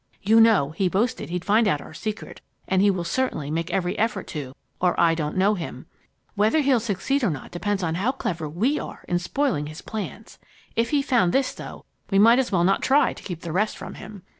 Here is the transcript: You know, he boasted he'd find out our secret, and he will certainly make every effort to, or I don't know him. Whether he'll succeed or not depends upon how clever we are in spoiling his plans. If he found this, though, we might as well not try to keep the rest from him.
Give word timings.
You 0.23 0.41
know, 0.41 0.71
he 0.71 0.89
boasted 0.89 1.29
he'd 1.29 1.45
find 1.45 1.67
out 1.67 1.79
our 1.79 1.93
secret, 1.93 2.41
and 2.67 2.81
he 2.81 2.89
will 2.89 3.03
certainly 3.03 3.51
make 3.51 3.69
every 3.69 3.95
effort 3.99 4.25
to, 4.29 4.55
or 4.79 4.99
I 4.99 5.13
don't 5.13 5.37
know 5.37 5.53
him. 5.53 5.85
Whether 6.33 6.61
he'll 6.61 6.79
succeed 6.79 7.23
or 7.23 7.29
not 7.29 7.51
depends 7.51 7.83
upon 7.83 7.93
how 7.93 8.11
clever 8.11 8.49
we 8.49 8.79
are 8.79 9.05
in 9.07 9.19
spoiling 9.19 9.67
his 9.67 9.83
plans. 9.83 10.39
If 10.75 10.89
he 10.89 11.03
found 11.03 11.33
this, 11.33 11.53
though, 11.53 11.85
we 12.09 12.17
might 12.17 12.39
as 12.39 12.51
well 12.51 12.63
not 12.63 12.81
try 12.81 13.13
to 13.13 13.21
keep 13.23 13.41
the 13.41 13.51
rest 13.51 13.77
from 13.77 13.93
him. 13.93 14.23